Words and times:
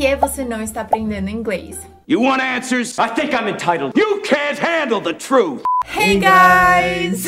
que 0.00 0.16
você 0.16 0.46
não 0.46 0.62
está 0.62 0.80
aprendendo 0.80 1.28
inglês? 1.28 1.78
You 2.08 2.22
want 2.22 2.40
answers? 2.40 2.98
I 2.98 3.08
think 3.08 3.34
I'm 3.34 3.46
entitled. 3.46 3.92
You 3.94 4.22
can't 4.22 4.58
handle 4.58 4.98
the 4.98 5.12
truth. 5.12 5.62
Hey 5.84 6.18
guys! 6.18 7.26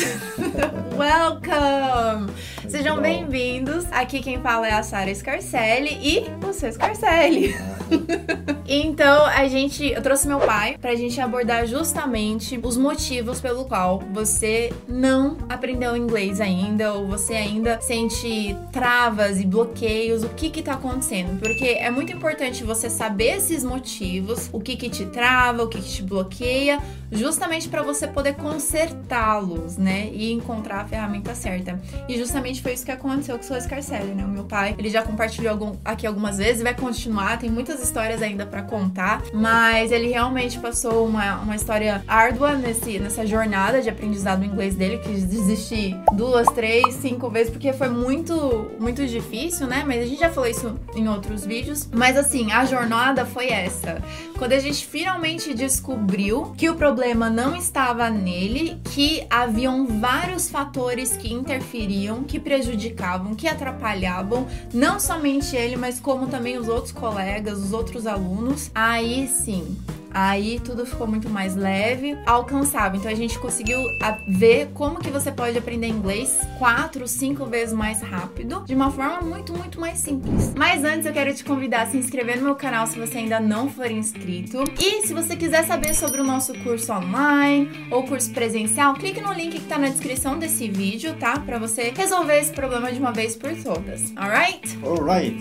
Welcome! 0.97 2.33
Sejam 2.67 2.99
bem-vindos. 2.99 3.85
Aqui 3.91 4.21
quem 4.21 4.41
fala 4.41 4.67
é 4.67 4.71
a 4.71 4.81
Sara 4.81 5.13
Scarcelli 5.13 5.99
e 6.01 6.31
você 6.39 6.71
Scarcelli. 6.71 7.53
então, 8.67 9.25
a 9.25 9.47
gente, 9.47 9.85
eu 9.85 10.01
trouxe 10.01 10.27
meu 10.27 10.39
pai 10.39 10.77
pra 10.79 10.95
gente 10.95 11.19
abordar 11.19 11.67
justamente 11.67 12.59
os 12.63 12.77
motivos 12.77 13.41
pelo 13.41 13.65
qual 13.65 13.99
você 14.11 14.71
não 14.87 15.37
aprendeu 15.49 15.97
inglês 15.97 16.39
ainda 16.39 16.93
ou 16.93 17.07
você 17.07 17.33
ainda 17.33 17.81
sente 17.81 18.55
travas 18.71 19.39
e 19.39 19.45
bloqueios, 19.45 20.23
o 20.23 20.29
que 20.29 20.49
que 20.49 20.61
tá 20.61 20.73
acontecendo? 20.73 21.39
Porque 21.39 21.65
é 21.65 21.89
muito 21.89 22.13
importante 22.13 22.63
você 22.63 22.89
saber 22.89 23.37
esses 23.37 23.63
motivos, 23.63 24.49
o 24.53 24.59
que 24.59 24.75
que 24.75 24.89
te 24.89 25.05
trava, 25.05 25.63
o 25.63 25.67
que 25.67 25.81
que 25.81 25.89
te 25.89 26.03
bloqueia, 26.03 26.79
justamente 27.11 27.67
para 27.67 27.81
você 27.81 28.07
poder 28.07 28.35
consertá-los, 28.35 29.77
né? 29.77 30.09
E 30.11 30.31
encontrar 30.31 30.81
a 30.81 30.85
ferramenta 30.85 31.35
certa. 31.35 31.79
E 32.07 32.17
justamente 32.17 32.61
foi 32.61 32.73
isso 32.73 32.85
que 32.85 32.91
aconteceu 32.91 33.37
com 33.37 33.53
o 33.53 33.61
Scarcelli, 33.61 34.13
né? 34.13 34.23
O 34.25 34.29
meu 34.29 34.45
pai, 34.45 34.75
ele 34.77 34.89
já 34.89 35.03
compartilhou 35.03 35.51
algum, 35.51 35.75
aqui 35.83 36.07
algumas 36.07 36.37
vezes, 36.37 36.63
vai 36.63 36.73
continuar, 36.73 37.37
tem 37.37 37.49
muitas 37.49 37.81
histórias 37.83 38.21
ainda 38.21 38.45
para 38.53 38.61
contar, 38.61 39.23
mas 39.33 39.91
ele 39.91 40.09
realmente 40.09 40.59
passou 40.59 41.07
uma, 41.07 41.37
uma 41.37 41.55
história 41.55 42.03
árdua 42.07 42.53
nesse, 42.53 42.99
nessa 42.99 43.25
jornada 43.25 43.81
de 43.81 43.89
aprendizado 43.89 44.45
inglês 44.45 44.75
dele, 44.75 44.99
que 44.99 45.09
desisti 45.09 45.95
duas, 46.13 46.47
três, 46.49 46.93
cinco 46.93 47.31
vezes, 47.31 47.51
porque 47.51 47.73
foi 47.73 47.89
muito, 47.89 48.71
muito 48.79 49.07
difícil, 49.07 49.65
né? 49.65 49.83
Mas 49.87 50.03
a 50.03 50.05
gente 50.05 50.19
já 50.19 50.29
falou 50.29 50.47
isso 50.47 50.79
em 50.95 51.09
outros 51.09 51.43
vídeos. 51.43 51.89
Mas 51.91 52.15
assim, 52.15 52.51
a 52.51 52.63
jornada 52.65 53.25
foi 53.25 53.49
essa. 53.49 54.03
Quando 54.37 54.53
a 54.53 54.59
gente 54.59 54.85
finalmente 54.85 55.53
descobriu 55.55 56.53
que 56.55 56.69
o 56.69 56.75
problema 56.75 57.31
não 57.31 57.55
estava 57.55 58.07
nele, 58.09 58.79
que 58.93 59.25
haviam 59.31 59.87
vários 59.87 60.47
fatores 60.47 61.17
que 61.17 61.33
interferiam, 61.33 62.23
que 62.23 62.39
prejudicavam, 62.39 63.33
que 63.33 63.47
atrapalhavam, 63.47 64.47
não 64.71 64.99
somente 64.99 65.55
ele, 65.55 65.75
mas 65.75 65.99
como 65.99 66.27
também 66.27 66.57
os 66.57 66.67
outros 66.67 66.91
colegas, 66.91 67.57
os 67.57 67.73
outros 67.73 68.05
alunos, 68.05 68.42
aí 68.75 69.27
sim 69.27 69.77
Aí 70.13 70.59
tudo 70.59 70.85
ficou 70.85 71.07
muito 71.07 71.29
mais 71.29 71.55
leve, 71.55 72.15
alcançável. 72.25 72.99
Então 72.99 73.11
a 73.11 73.15
gente 73.15 73.39
conseguiu 73.39 73.81
ver 74.27 74.69
como 74.73 74.99
que 74.99 75.09
você 75.09 75.31
pode 75.31 75.57
aprender 75.57 75.87
inglês 75.87 76.39
quatro, 76.59 77.07
cinco 77.07 77.45
vezes 77.45 77.73
mais 77.73 78.01
rápido, 78.01 78.63
de 78.65 78.75
uma 78.75 78.91
forma 78.91 79.21
muito, 79.21 79.53
muito 79.53 79.79
mais 79.79 79.97
simples. 79.97 80.53
Mas 80.55 80.83
antes 80.83 81.05
eu 81.05 81.13
quero 81.13 81.33
te 81.33 81.43
convidar 81.43 81.83
a 81.83 81.85
se 81.87 81.97
inscrever 81.97 82.37
no 82.37 82.43
meu 82.43 82.55
canal 82.55 82.85
se 82.85 82.99
você 82.99 83.17
ainda 83.17 83.39
não 83.39 83.69
for 83.69 83.89
inscrito. 83.89 84.63
E 84.79 85.07
se 85.07 85.13
você 85.13 85.35
quiser 85.35 85.63
saber 85.65 85.95
sobre 85.95 86.21
o 86.21 86.23
nosso 86.23 86.53
curso 86.59 86.93
online 86.93 87.87
ou 87.89 88.03
curso 88.03 88.31
presencial, 88.31 88.93
clique 88.93 89.19
no 89.19 89.33
link 89.33 89.59
que 89.59 89.67
tá 89.67 89.79
na 89.79 89.89
descrição 89.89 90.37
desse 90.37 90.69
vídeo, 90.69 91.15
tá? 91.15 91.39
Para 91.39 91.57
você 91.57 91.91
resolver 91.95 92.37
esse 92.37 92.51
problema 92.51 92.91
de 92.91 92.99
uma 92.99 93.11
vez 93.11 93.35
por 93.35 93.51
todas. 93.55 94.13
Alright? 94.15 94.77
Alright. 94.83 95.39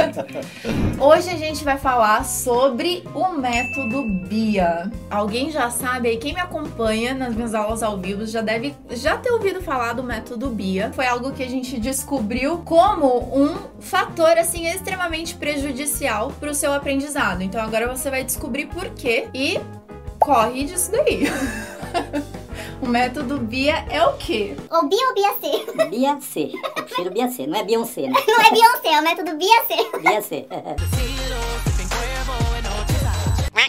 Hoje 1.00 1.30
a 1.30 1.36
gente 1.36 1.64
vai 1.64 1.78
falar 1.78 2.24
sobre 2.24 3.02
o 3.14 3.32
método 3.32 3.69
método 3.70 4.02
BIA. 4.02 4.90
Alguém 5.08 5.50
já 5.50 5.70
sabe 5.70 6.08
aí, 6.08 6.16
quem 6.16 6.34
me 6.34 6.40
acompanha 6.40 7.14
nas 7.14 7.34
minhas 7.34 7.54
aulas 7.54 7.82
ao 7.82 7.96
vivo 7.96 8.26
já 8.26 8.40
deve 8.40 8.74
já 8.90 9.16
ter 9.16 9.30
ouvido 9.30 9.62
falar 9.62 9.92
do 9.92 10.02
método 10.02 10.48
BIA. 10.50 10.92
Foi 10.92 11.06
algo 11.06 11.32
que 11.32 11.42
a 11.42 11.48
gente 11.48 11.78
descobriu 11.78 12.58
como 12.58 13.18
um 13.32 13.56
fator 13.78 14.36
assim 14.36 14.66
extremamente 14.66 15.36
prejudicial 15.36 16.32
para 16.40 16.50
o 16.50 16.54
seu 16.54 16.72
aprendizado. 16.72 17.42
Então 17.42 17.62
agora 17.62 17.86
você 17.86 18.10
vai 18.10 18.24
descobrir 18.24 18.66
por 18.66 18.88
quê 18.90 19.28
e 19.32 19.60
corre 20.18 20.64
disso 20.64 20.90
daí. 20.90 21.24
O 22.82 22.86
método 22.86 23.38
Bia 23.38 23.84
é 23.90 24.02
o 24.06 24.14
quê? 24.14 24.56
Ou 24.70 24.88
Bia 24.88 25.08
ou 25.08 25.14
Bia 25.14 25.34
C? 25.34 25.88
Bia 25.90 26.18
C. 26.20 26.50
Eu 26.54 26.84
prefiro 26.84 27.10
Bia 27.10 27.28
C, 27.28 27.46
não 27.46 27.58
é 27.58 27.62
Beyoncé, 27.62 28.02
né? 28.02 28.18
Não 28.26 28.40
é 28.40 28.50
Beyoncé, 28.50 28.88
é 28.88 29.00
o 29.00 29.02
método 29.02 29.36
Bia 29.36 29.64
C. 29.66 29.98
Bia 30.00 30.22
C. 30.22 30.46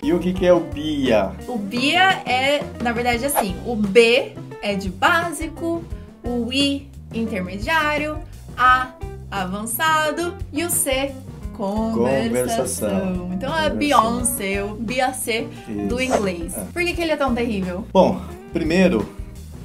E 0.03 0.13
o 0.13 0.19
que, 0.19 0.33
que 0.33 0.45
é 0.45 0.53
o 0.53 0.59
BIA? 0.59 1.31
O 1.47 1.57
BIA 1.57 2.21
é, 2.25 2.63
na 2.81 2.91
verdade, 2.91 3.25
assim: 3.25 3.55
o 3.65 3.75
B 3.75 4.33
é 4.61 4.75
de 4.75 4.89
básico, 4.89 5.83
o 6.23 6.51
I 6.51 6.89
intermediário, 7.13 8.17
A 8.57 8.91
avançado 9.29 10.35
e 10.51 10.63
o 10.63 10.69
C 10.69 11.13
conversação. 11.61 12.89
conversação. 12.89 13.29
Então 13.33 13.57
é 13.57 13.69
Beyoncé, 13.69 14.63
o 14.63 14.75
Beyoncé 14.75 15.45
do 15.87 16.01
inglês. 16.01 16.57
É. 16.57 16.65
Por 16.73 16.83
que, 16.83 16.93
que 16.93 17.01
ele 17.01 17.11
é 17.11 17.17
tão 17.17 17.33
terrível? 17.35 17.85
Bom, 17.93 18.19
primeiro, 18.51 19.07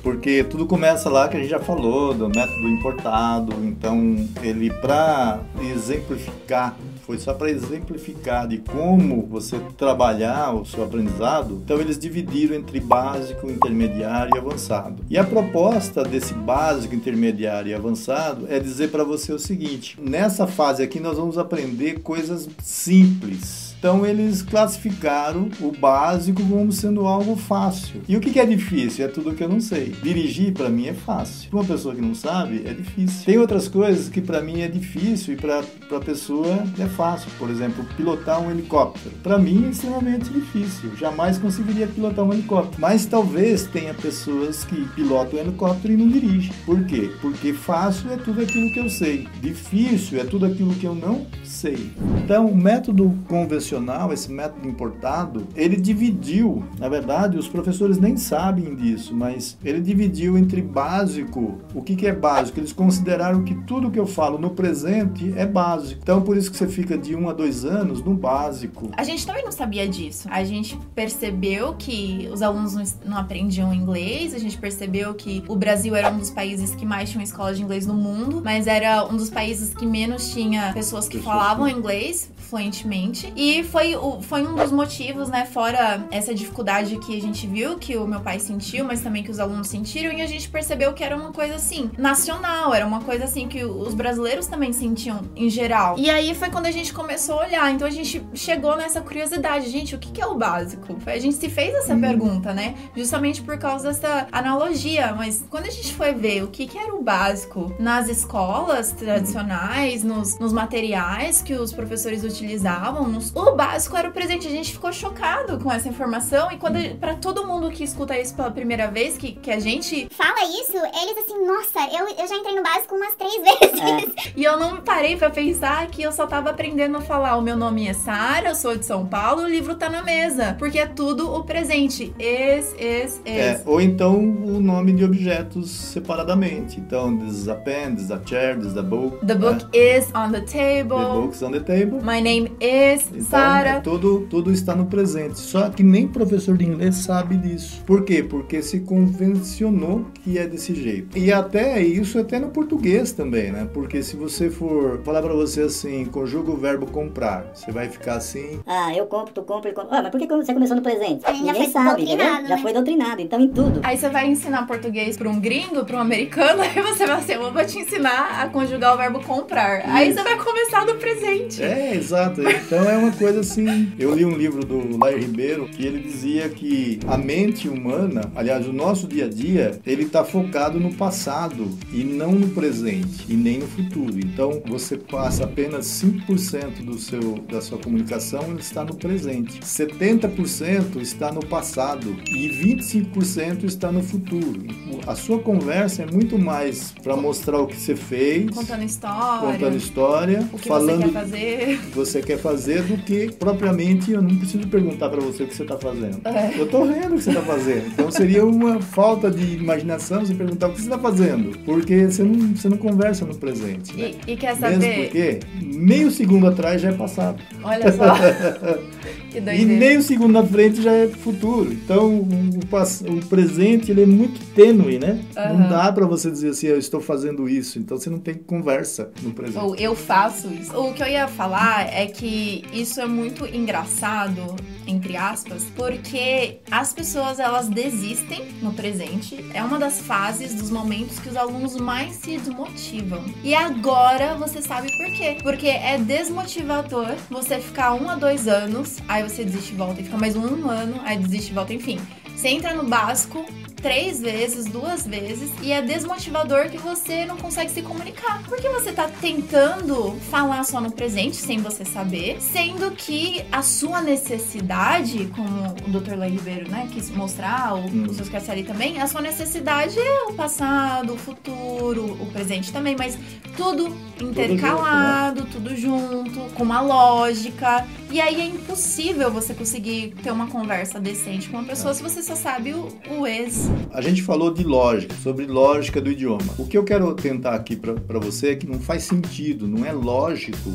porque 0.03 0.44
tudo 0.44 0.66
começa 0.66 1.08
lá 1.08 1.28
que 1.28 1.36
a 1.36 1.41
gente 1.41 1.48
já 1.50 1.58
falou 1.58 2.12
do 2.12 2.28
método 2.28 2.68
importado. 2.68 3.54
Então, 3.64 4.28
ele 4.42 4.70
para 4.70 5.41
exemplificar 5.60 6.76
foi 7.06 7.19
só 7.19 7.33
para 7.33 7.50
exemplificar 7.50 8.49
de 8.49 8.59
como 8.59 9.22
você 9.27 9.61
trabalhar 9.78 10.53
o 10.53 10.67
seu 10.67 10.83
aprendizado. 10.83 11.61
Então 11.65 11.81
eles 11.81 11.97
dividiram 11.97 12.56
entre 12.56 12.81
básico, 12.81 13.49
intermediário 13.49 14.34
e 14.34 14.39
avançado. 14.39 15.05
E 15.09 15.16
a 15.16 15.22
proposta 15.22 16.03
desse 16.03 16.34
básico, 16.34 16.97
intermediário 16.97 17.71
e 17.71 17.75
avançado 17.75 18.47
é 18.50 18.59
dizer 18.59 18.91
para 18.91 19.05
você 19.05 19.33
o 19.33 19.39
seguinte: 19.39 19.97
nessa 20.00 20.49
fase 20.49 20.83
aqui 20.83 20.99
nós 20.99 21.16
vamos 21.16 21.39
aprender 21.39 22.00
coisas 22.00 22.49
simples 22.61 23.66
então 23.86 24.04
eles 24.04 24.42
classificaram 24.42 25.48
o 25.60 25.70
básico 25.70 26.42
como 26.42 26.72
sendo 26.72 27.06
algo 27.06 27.36
fácil. 27.36 28.02
E 28.08 28.16
o 28.16 28.20
que 28.20 28.41
é 28.41 28.44
difícil? 28.44 29.04
É 29.04 29.08
tudo 29.08 29.32
que 29.32 29.44
eu 29.44 29.48
não 29.48 29.60
sei. 29.60 29.94
Dirigir 30.02 30.52
para 30.52 30.69
mim 30.69 30.88
é 30.88 30.92
fácil. 30.92 31.48
Para 31.48 31.60
uma 31.60 31.64
pessoa 31.64 31.94
que 31.94 32.00
não 32.00 32.12
sabe, 32.12 32.62
é 32.66 32.74
difícil. 32.74 33.24
Tem 33.24 33.38
outras 33.38 33.69
coisas 33.69 34.08
que 34.08 34.20
para 34.20 34.42
mim 34.42 34.60
é 34.60 34.66
difícil 34.66 35.34
e 35.34 35.36
para 35.36 35.60
a 35.60 36.00
pessoa 36.00 36.64
é 36.80 36.86
fácil. 36.86 37.30
Por 37.38 37.48
exemplo, 37.48 37.86
pilotar 37.97 38.42
um 38.42 38.50
helicóptero. 38.50 39.14
Para 39.22 39.38
mim 39.38 39.66
é 39.66 39.70
extremamente 39.70 40.30
difícil. 40.30 40.91
Jamais 40.97 41.38
conseguiria 41.38 41.86
pilotar 41.86 42.24
um 42.24 42.32
helicóptero. 42.32 42.80
Mas 42.80 43.06
talvez 43.06 43.68
tenha 43.68 43.94
pessoas 43.94 44.64
que 44.64 44.84
pilotam 44.97 45.38
um 45.38 45.42
helicóptero 45.42 45.94
e 45.94 45.97
não 45.97 46.08
dirigem. 46.08 46.53
Por 46.64 46.84
quê? 46.86 47.12
Porque 47.20 47.53
fácil 47.53 48.10
é 48.10 48.16
tudo 48.16 48.41
aquilo 48.41 48.68
que 48.72 48.80
eu 48.80 48.91
sei. 48.91 49.28
Difícil 49.41 50.20
é 50.20 50.24
tudo 50.24 50.44
aquilo 50.44 50.74
que 50.74 50.86
eu 50.86 50.94
não 50.97 51.24
sei. 51.44 51.92
Então, 52.24 52.48
o 52.48 52.56
método 52.56 53.16
convencional 53.28 53.75
convencional, 53.76 54.12
esse 54.12 54.31
método 54.31 54.69
importado, 54.69 55.47
ele 55.54 55.76
dividiu, 55.76 56.64
na 56.78 56.88
verdade, 56.88 57.38
os 57.38 57.48
professores 57.48 57.98
nem 57.98 58.16
sabem 58.16 58.75
disso, 58.75 59.14
mas 59.14 59.56
ele 59.64 59.81
dividiu 59.81 60.38
entre 60.38 60.62
básico. 60.62 61.59
O 61.75 61.82
que, 61.82 61.94
que 61.94 62.06
é 62.06 62.12
básico? 62.12 62.59
Eles 62.59 62.72
consideraram 62.72 63.44
que 63.44 63.54
tudo 63.54 63.91
que 63.91 63.98
eu 63.98 64.06
falo 64.06 64.38
no 64.38 64.50
presente 64.50 65.32
é 65.36 65.47
básico. 65.47 66.00
Então, 66.03 66.22
por 66.22 66.36
isso 66.36 66.50
que 66.50 66.56
você 66.56 66.69
fica 66.69 66.97
de 66.97 67.15
um 67.15 67.28
a 67.28 67.32
dois 67.32 67.65
anos 67.65 68.03
no 68.03 68.15
básico. 68.15 68.91
A 68.97 69.04
gente 69.04 69.26
também 69.26 69.44
não 69.44 69.53
sabia 69.53 69.86
disso. 69.86 70.28
A 70.31 70.42
gente 70.44 70.78
percebeu 70.94 71.75
que 71.75 72.28
os 72.32 72.42
alunos 72.42 72.97
não 73.04 73.16
aprendiam 73.16 73.72
inglês, 73.75 74.34
a 74.34 74.38
gente 74.38 74.56
percebeu 74.56 75.15
que 75.15 75.42
o 75.48 75.56
Brasil 75.56 75.94
era 75.94 76.10
um 76.10 76.19
dos 76.19 76.31
países 76.31 76.75
que 76.75 76.86
mais 76.86 77.10
tinham 77.10 77.22
escola 77.22 77.54
de 77.54 77.62
inglês 77.62 77.86
no 77.86 77.94
mundo, 77.94 78.41
mas 78.44 78.66
era 78.66 79.04
um 79.06 79.16
dos 79.16 79.31
países 79.31 79.75
que 79.75 79.86
menos 79.86 80.32
tinha 80.32 80.72
pessoas 80.72 81.09
que 81.09 81.19
pessoas 81.19 81.36
falavam 81.36 81.69
inglês 81.69 82.31
fluentemente. 82.47 83.32
E 83.36 83.56
foi, 83.62 83.97
o, 83.97 84.21
foi 84.21 84.47
um 84.47 84.55
dos 84.55 84.72
motivos, 84.72 85.28
né? 85.28 85.47
Fora 85.47 86.06
essa 86.11 86.34
dificuldade 86.34 86.99
que 86.99 87.17
a 87.17 87.21
gente 87.21 87.47
viu, 87.47 87.78
que 87.78 87.97
o 87.97 88.06
meu 88.06 88.21
pai 88.21 88.39
sentiu, 88.39 88.84
mas 88.84 89.00
também 89.00 89.22
que 89.22 89.31
os 89.31 89.39
alunos 89.39 89.69
sentiram, 89.69 90.12
e 90.12 90.22
a 90.22 90.27
gente 90.27 90.49
percebeu 90.49 90.93
que 90.93 91.03
era 91.03 91.17
uma 91.17 91.33
coisa 91.33 91.56
assim, 91.56 91.91
nacional, 91.97 92.75
era 92.75 92.87
uma 92.87 93.00
coisa 93.00 93.25
assim 93.25 93.49
que 93.49 93.65
os 93.65 93.95
brasileiros 93.95 94.47
também 94.47 94.72
sentiam 94.72 95.22
em 95.34 95.49
geral. 95.49 95.97
E 95.99 96.11
aí 96.11 96.34
foi 96.34 96.50
quando 96.50 96.66
a 96.66 96.71
gente 96.71 96.93
começou 96.93 97.41
a 97.41 97.47
olhar. 97.47 97.72
Então 97.72 97.87
a 97.87 97.91
gente 97.91 98.25
chegou 98.34 98.77
nessa 98.77 99.01
curiosidade, 99.01 99.69
gente, 99.71 99.95
o 99.95 99.98
que 99.98 100.21
é 100.21 100.27
o 100.27 100.34
básico? 100.34 100.97
A 101.07 101.19
gente 101.19 101.36
se 101.36 101.48
fez 101.48 101.75
essa 101.75 101.95
hum. 101.95 102.01
pergunta, 102.01 102.53
né? 102.53 102.75
Justamente 102.97 103.42
por 103.42 103.59
causa 103.59 103.89
dessa 103.89 104.27
analogia. 104.33 105.15
Mas 105.15 105.45
quando 105.48 105.66
a 105.66 105.71
gente 105.71 105.95
foi 105.95 106.13
ver 106.15 106.45
o 106.45 106.48
que 106.48 106.77
era 106.77 106.95
o 106.95 107.03
básico 107.03 107.75
nas 107.78 108.09
escolas 108.09 108.92
tradicionais, 108.92 110.03
nos, 110.03 110.39
nos 110.39 110.53
materiais 110.53 111.42
que 111.42 111.54
os 111.54 111.72
professores 111.72 112.25
utilizavam, 112.25 113.09
nos, 113.09 113.34
o 113.47 113.54
básico 113.54 113.97
era 113.97 114.09
o 114.09 114.13
presente. 114.13 114.47
A 114.47 114.51
gente 114.51 114.72
ficou 114.72 114.93
chocado 114.93 115.59
com 115.59 115.72
essa 115.72 115.89
informação. 115.89 116.51
E 116.51 116.59
quando 116.59 116.77
para 116.98 117.15
todo 117.15 117.47
mundo 117.47 117.71
que 117.71 117.84
escuta 117.84 118.19
isso 118.19 118.34
pela 118.34 118.51
primeira 118.51 118.89
vez, 118.89 119.16
que, 119.16 119.33
que 119.33 119.51
a 119.51 119.59
gente. 119.60 120.09
Fala 120.10 120.45
isso, 120.45 120.77
eles 120.77 121.19
assim, 121.19 121.47
nossa, 121.47 121.81
eu, 121.97 122.09
eu 122.09 122.27
já 122.27 122.37
entrei 122.37 122.57
no 122.57 122.63
básico 122.63 122.95
umas 122.95 123.15
três 123.15 123.37
vezes. 123.43 123.66
E 124.37 124.45
eu 124.45 124.59
não 124.59 124.77
parei 124.83 125.17
pra 125.17 125.31
pensar 125.31 125.87
que 125.87 126.03
eu 126.03 126.13
só 126.13 126.27
tava 126.27 126.51
aprendendo 126.51 126.97
a 126.99 127.01
falar: 127.01 127.37
o 127.37 127.43
meu 127.43 127.57
nome 127.57 127.87
é 127.89 127.93
Sara, 127.95 128.49
eu 128.51 128.55
sou 128.55 128.77
de 128.77 128.84
São 128.84 129.07
Paulo, 129.07 129.43
o 129.43 129.49
livro 129.49 129.75
tá 129.75 129.89
na 129.89 130.03
mesa. 130.03 130.55
Porque 130.59 130.78
é 130.78 130.87
tudo 130.87 131.33
o 131.33 131.43
presente. 131.45 132.13
Es, 132.19 132.75
es, 132.78 133.21
É, 133.25 133.53
es. 133.55 133.63
ou 133.65 133.81
então 133.81 134.17
o 134.19 134.61
nome 134.61 134.93
de 134.93 135.05
objetos 135.05 135.71
separadamente. 135.71 136.78
Então, 136.81 137.17
this 137.19 137.33
is 137.39 137.49
a 137.49 137.55
pen, 137.55 137.95
this 137.95 138.05
is 138.05 138.11
a 138.11 138.21
chair, 138.25 138.57
this 138.57 138.73
is 138.73 138.77
a 138.77 138.83
book. 138.83 139.25
The 139.27 139.34
book 139.34 139.65
né? 139.65 139.97
is 139.99 140.11
on 140.15 140.33
the 140.33 140.41
The 140.41 140.83
table. 140.83 141.21
book's 141.23 141.43
on 141.43 141.51
the 141.53 141.61
table. 141.61 142.01
My 142.05 142.21
name 142.21 142.53
is 142.61 143.09
Então, 143.11 143.23
Sara. 143.25 143.69
é 143.71 143.81
tudo, 143.81 144.27
tudo 144.28 144.53
está 144.53 144.75
no 144.75 144.87
presente. 144.87 145.39
Só 145.39 145.69
que 145.71 145.83
nem 145.83 146.07
professor 146.07 146.57
de 146.57 146.65
inglês 146.67 146.95
sabe 146.97 147.37
disso. 147.37 147.83
Por 147.87 148.05
quê? 148.05 148.23
Porque 148.23 148.63
se 148.63 148.81
convencionou 148.81 150.05
que 150.23 150.39
é 150.39 150.47
desse 150.47 150.75
jeito. 150.75 151.17
E 151.17 151.33
até 151.33 151.81
isso 151.83 152.19
até 152.19 152.39
no 152.39 152.49
português 152.49 153.13
também, 153.13 153.51
né? 153.53 153.66
Porque 153.72 154.03
se 154.03 154.16
você 154.16 154.51
for 154.51 155.01
falar 155.04 155.22
pra 155.22 155.33
você 155.33 155.63
assim, 155.63 156.04
conjuga 156.07 156.51
o 156.51 156.57
verbo 156.57 156.86
comprar, 156.86 157.51
você 157.54 157.71
vai 157.71 157.89
ficar 157.89 158.15
assim, 158.16 158.60
Ah, 158.66 158.95
eu 158.95 159.07
compro, 159.07 159.33
tu 159.34 159.42
compra, 159.42 159.68
ele 159.71 159.77
compra. 159.77 159.98
Ah, 159.98 160.03
mas 160.03 160.10
por 160.10 160.21
que 160.21 160.27
você 160.27 160.53
começou 160.53 160.77
no 160.77 160.83
presente? 160.83 161.22
Já 161.22 161.54
foi 161.54 161.66
sabe, 161.68 162.04
doutrinado, 162.04 162.48
Já 162.48 162.57
né? 162.57 162.63
foi 162.63 162.72
doutrinado, 162.72 163.22
então 163.22 163.41
em 163.41 163.48
tudo. 163.48 163.80
Aí 163.83 163.97
você 163.97 164.09
vai 164.09 164.27
ensinar 164.28 164.66
português 164.66 165.16
pra 165.16 165.28
um 165.28 165.41
gringo, 165.41 165.84
pra 165.84 165.97
um 165.97 166.01
americano, 166.01 166.63
aí 166.63 166.80
você 166.83 167.07
vai 167.07 167.16
assim, 167.16 167.33
eu 167.33 167.53
vou 167.53 167.65
te 167.65 167.78
ensinar 167.78 168.42
a 168.42 168.48
conjugar 168.48 168.95
o 168.95 168.98
verbo 168.98 169.21
comprar. 169.24 169.83
Aí 169.86 170.09
Isso. 170.10 170.18
você 170.18 170.24
vai 170.24 170.36
começar 170.39 170.84
do 170.84 170.95
presente. 170.97 171.63
É, 171.63 171.95
exato. 171.95 172.42
Então 172.42 172.89
é 172.89 172.97
uma 172.97 173.13
coisa 173.13 173.41
assim. 173.41 173.92
Eu 173.98 174.15
li 174.15 174.24
um 174.24 174.34
livro 174.36 174.65
do 174.65 174.97
Lair 174.98 175.18
Ribeiro 175.18 175.66
que 175.68 175.84
ele 175.84 176.01
dizia 176.01 176.48
que 176.48 176.98
a 177.07 177.16
mente 177.16 177.68
humana, 177.68 178.30
aliás, 178.34 178.66
o 178.68 178.72
nosso 178.72 179.07
dia 179.07 179.27
a 179.27 179.28
dia, 179.28 179.78
ele 179.86 180.03
está 180.04 180.24
focado 180.24 180.78
no 180.78 180.92
passado 180.95 181.68
e 181.92 182.04
não 182.04 182.33
no 182.33 182.48
presente 182.48 183.24
e 183.28 183.34
nem 183.34 183.55
no 183.58 183.66
futuro. 183.66 184.18
Então 184.18 184.62
você 184.66 184.97
passa 184.97 185.44
apenas 185.44 185.86
5% 185.86 186.84
do 186.84 186.98
seu 186.98 187.36
da 187.50 187.60
sua 187.60 187.78
comunicação 187.78 188.56
está 188.58 188.84
no 188.84 188.94
presente. 188.94 189.60
70% 189.60 191.00
está 191.00 191.32
no 191.32 191.44
passado 191.44 192.16
e 192.28 192.48
25% 192.48 193.64
está 193.64 193.92
no 193.92 194.03
futuro. 194.03 194.62
A 195.06 195.14
sua 195.14 195.38
conversa 195.38 196.03
é 196.03 196.06
muito 196.10 196.38
mais 196.38 196.92
para 197.03 197.16
mostrar 197.16 197.60
o 197.60 197.66
que 197.66 197.76
você 197.76 197.94
fez, 197.94 198.50
Contando 198.50 198.82
história. 198.84 199.53
contando 199.53 199.76
história, 199.76 200.48
O 200.53 200.58
que 200.58 200.68
falando 200.68 201.03
você 201.03 201.08
quer 201.08 201.12
fazer. 201.12 201.80
você 201.94 202.22
quer 202.22 202.38
fazer 202.38 202.82
do 202.82 202.97
que 203.04 203.30
propriamente 203.32 204.10
eu 204.12 204.22
não 204.22 204.36
preciso 204.36 204.66
perguntar 204.68 205.08
pra 205.10 205.20
você 205.20 205.44
o 205.44 205.47
que 205.47 205.54
você 205.54 205.64
tá 205.64 205.76
fazendo. 205.78 206.20
É. 206.26 206.58
Eu 206.58 206.66
tô 206.68 206.84
vendo 206.84 207.14
o 207.14 207.16
que 207.16 207.22
você 207.22 207.32
tá 207.32 207.42
fazendo. 207.42 207.86
Então 207.88 208.10
seria 208.10 208.44
uma 208.44 208.80
falta 208.80 209.30
de 209.30 209.54
imaginação 209.56 210.24
você 210.24 210.34
perguntar 210.34 210.68
o 210.68 210.72
que 210.72 210.80
você 210.82 210.88
tá 210.91 210.98
fazendo, 210.98 211.56
porque 211.64 212.06
você 212.06 212.22
não, 212.22 212.54
você 212.54 212.68
não 212.68 212.76
conversa 212.76 213.24
no 213.24 213.34
presente. 213.34 213.46
Né? 213.53 214.13
E, 214.27 214.33
e 214.33 214.37
quer 214.37 214.57
Mesmo 214.59 214.83
saber? 214.83 215.04
porque 215.04 215.41
meio 215.63 216.10
segundo 216.10 216.47
atrás 216.47 216.81
já 216.81 216.89
é 216.91 216.93
passado. 216.93 217.43
Olha 217.63 217.93
só. 217.93 218.15
E 219.34 219.41
doideira. 219.41 219.64
meio 219.64 220.03
segundo 220.03 220.32
na 220.32 220.44
frente 220.44 220.82
já 220.82 220.92
é 220.92 221.08
futuro. 221.08 221.72
Então 221.72 222.16
o, 222.16 223.16
o 223.18 223.26
presente 223.26 223.91
ele 223.91 224.03
é 224.03 224.06
muito 224.06 224.41
tênue, 224.54 224.98
né? 224.98 225.20
Aham. 225.36 225.53
Não 225.54 225.68
dá 225.68 225.92
pra 225.92 226.06
você 226.06 226.30
dizer 226.30 226.50
assim, 226.50 226.66
eu 226.66 226.78
estou 226.78 227.00
fazendo 227.00 227.48
isso. 227.48 227.78
Então 227.78 227.98
você 227.98 228.10
não 228.10 228.18
tem 228.18 228.34
conversa 228.34 229.10
no 229.22 229.32
presente. 229.32 229.58
Ou 229.58 229.74
eu 229.76 229.94
faço 229.94 230.48
isso. 230.53 230.76
O 230.76 230.92
que 230.92 231.03
eu 231.03 231.08
ia 231.08 231.28
falar 231.28 231.92
é 231.92 232.06
que 232.06 232.64
isso 232.72 233.00
é 233.00 233.06
muito 233.06 233.47
engraçado, 233.47 234.56
entre 234.86 235.16
aspas, 235.16 235.64
porque 235.74 236.58
as 236.70 236.92
pessoas 236.92 237.38
elas 237.38 237.68
desistem 237.68 238.44
no 238.62 238.72
presente. 238.72 239.44
É 239.53 239.62
uma 239.62 239.78
das 239.78 240.00
fases, 240.00 240.54
dos 240.54 240.70
momentos 240.70 241.18
que 241.18 241.28
os 241.28 241.36
alunos 241.36 241.76
mais 241.76 242.16
se 242.16 242.36
desmotivam. 242.38 243.22
E 243.42 243.54
agora 243.54 244.34
você 244.36 244.62
sabe 244.62 244.88
por 244.97 245.12
quê? 245.12 245.38
Porque 245.42 245.66
é 245.68 245.98
desmotivador 245.98 247.14
você 247.30 247.58
ficar 247.58 247.94
um 247.94 248.08
a 248.08 248.14
dois 248.16 248.47
anos, 248.48 248.96
aí 249.09 249.22
você 249.22 249.45
desiste 249.45 249.72
e 249.72 249.77
volta, 249.77 250.01
e 250.01 250.04
fica 250.04 250.16
mais 250.19 250.37
um 250.37 250.69
ano, 250.69 251.01
aí 251.04 251.16
desiste 251.19 251.51
e 251.51 251.54
volta, 251.54 251.72
enfim. 251.72 252.01
Você 252.34 252.48
entra 252.48 252.75
no 252.75 252.84
básico 252.84 253.45
três 253.81 254.21
vezes, 254.21 254.66
duas 254.66 255.07
vezes, 255.07 255.51
e 255.63 255.71
é 255.71 255.81
desmotivador 255.81 256.69
que 256.71 256.76
você 256.76 257.25
não 257.25 257.37
consegue 257.37 257.71
se 257.71 257.83
comunicar. 257.83 258.43
Porque 258.45 258.69
você 258.69 258.90
tá 258.93 259.09
tentando 259.21 260.19
falar 260.31 260.64
só 260.64 260.81
no 260.81 260.90
presente, 260.90 261.37
sem 261.37 261.59
você 261.59 261.85
saber, 261.85 262.38
sendo 262.40 262.90
que 262.90 263.45
a 263.52 263.62
sua 263.62 264.02
necessidade, 264.02 265.26
como 265.35 265.69
o 265.87 266.00
Dr. 266.00 266.14
Lei 266.19 266.31
Ribeiro, 266.31 266.71
né, 266.71 266.88
quis 266.92 267.11
mostrar, 267.11 267.75
o, 267.75 267.87
Hum. 267.87 268.07
o 268.09 268.14
seu 268.14 268.25
Scarcelli 268.25 268.64
também, 268.64 269.00
a 269.00 269.07
sua 269.07 269.21
necessidade 269.21 269.99
é 269.99 270.23
o 270.28 270.33
passado, 270.33 271.14
o 271.14 271.16
futuro, 271.16 272.16
o 272.21 272.26
presente 272.33 272.73
também, 272.73 272.97
mas 272.99 273.16
tudo 273.57 273.97
intercalado, 274.21 275.45
tudo 275.47 275.75
junto, 275.76 276.40
com 276.54 276.62
uma 276.62 276.81
lógica. 276.81 277.87
E 278.16 278.21
aí 278.23 278.40
é 278.40 278.47
impossível 278.47 279.30
você 279.30 279.52
conseguir 279.52 280.14
ter 280.23 280.30
uma 280.30 280.47
conversa 280.47 280.99
decente 280.99 281.50
com 281.50 281.59
uma 281.59 281.66
pessoa 281.66 281.92
se 281.92 282.02
você 282.02 282.23
só 282.23 282.35
sabe 282.35 282.73
o, 282.73 282.88
o 283.11 283.26
ex. 283.26 283.68
A 283.92 284.00
gente 284.00 284.23
falou 284.23 284.50
de 284.50 284.64
lógica, 284.64 285.14
sobre 285.16 285.45
lógica 285.45 286.00
do 286.00 286.11
idioma. 286.11 286.54
O 286.57 286.66
que 286.66 286.78
eu 286.78 286.83
quero 286.83 287.12
tentar 287.12 287.54
aqui 287.54 287.76
para 287.76 288.18
você 288.18 288.52
é 288.52 288.57
que 288.57 288.66
não 288.66 288.80
faz 288.80 289.02
sentido, 289.02 289.68
não 289.68 289.85
é 289.85 289.92
lógico 289.92 290.73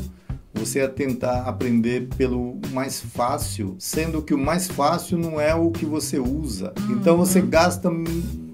você 0.54 0.86
tentar 0.86 1.42
aprender 1.42 2.06
pelo 2.16 2.60
mais 2.70 3.00
fácil, 3.00 3.74
sendo 3.76 4.22
que 4.22 4.32
o 4.32 4.38
mais 4.38 4.68
fácil 4.68 5.18
não 5.18 5.40
é 5.40 5.52
o 5.52 5.72
que 5.72 5.84
você 5.84 6.20
usa. 6.20 6.72
Então 6.90 7.16
você 7.16 7.40
gasta 7.40 7.90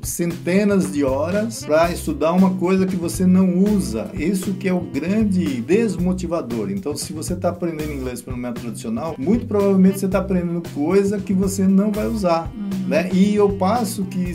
centenas 0.03 0.93
de 0.93 1.05
horas 1.05 1.65
para 1.65 1.91
estudar 1.93 2.33
uma 2.33 2.55
coisa 2.55 2.87
que 2.87 2.97
você 2.97 3.27
não 3.27 3.59
usa. 3.59 4.11
Isso 4.15 4.55
que 4.55 4.69
é 4.69 4.73
o 4.73 4.81
grande 4.81 5.61
desmotivador. 5.61 6.71
Então, 6.71 6.97
se 6.97 7.13
você 7.13 7.35
está 7.35 7.51
aprendendo 7.51 7.93
inglês 7.93 8.23
pelo 8.23 8.37
método 8.37 8.61
tradicional, 8.61 9.15
muito 9.19 9.47
provavelmente 9.47 9.99
você 10.01 10.07
está 10.07 10.19
aprendendo 10.19 10.63
coisa 10.75 11.19
que 11.19 11.33
você 11.33 11.67
não 11.67 11.91
vai 11.91 12.07
usar, 12.07 12.51
né? 12.87 13.11
E 13.13 13.35
eu 13.35 13.51
passo 13.51 14.05
que 14.05 14.35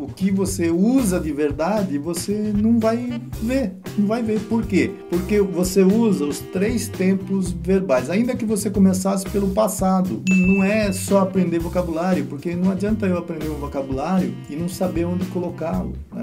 o 0.00 0.06
que 0.08 0.30
você 0.30 0.70
usa 0.70 1.20
de 1.20 1.32
verdade, 1.32 1.98
você 1.98 2.52
não 2.56 2.78
vai 2.78 3.20
ver, 3.42 3.72
não 3.98 4.06
vai 4.06 4.22
ver. 4.22 4.40
Por 4.40 4.64
quê? 4.64 4.90
Porque 5.10 5.40
você 5.40 5.82
usa 5.82 6.24
os 6.24 6.38
três 6.38 6.88
tempos 6.88 7.52
verbais, 7.52 8.08
ainda 8.08 8.34
que 8.34 8.44
você 8.44 8.70
começasse 8.70 9.28
pelo 9.28 9.48
passado. 9.50 10.22
Não 10.30 10.64
é 10.64 10.90
só 10.92 11.20
aprender 11.20 11.58
vocabulário, 11.58 12.24
porque 12.26 12.54
não 12.56 12.70
adianta 12.70 13.06
eu 13.06 13.18
aprender 13.18 13.48
um 13.48 13.56
vocabulário 13.58 14.34
e 14.48 14.56
não 14.56 14.68
saber 14.68 15.04
onde 15.04 15.26
colocá-lo. 15.26 15.92
né? 16.12 16.22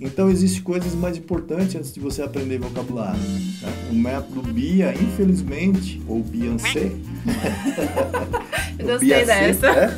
Então 0.00 0.30
existem 0.30 0.62
coisas 0.62 0.94
mais 0.94 1.16
importantes 1.16 1.74
antes 1.76 1.92
de 1.92 2.00
você 2.00 2.22
aprender 2.22 2.58
vocabulário. 2.58 3.20
né? 3.20 3.72
O 3.90 3.94
método 3.94 4.42
BIA, 4.42 4.94
infelizmente, 4.94 6.00
ou 6.06 6.18
o 6.18 6.22
gostei 8.84 9.08
BIAC, 9.08 9.26
dessa. 9.26 9.72
né? 9.72 9.94